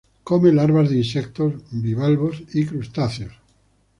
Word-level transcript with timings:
Come 0.29 0.51
larvas 0.51 0.89
de 0.89 0.97
insectos, 0.97 1.53
bivalvos 1.69 2.41
y 2.55 2.65
crustáceos. 2.65 3.33